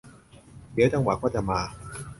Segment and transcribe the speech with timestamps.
[0.73, 1.59] เดี๋ยวจังหวะก็จะมา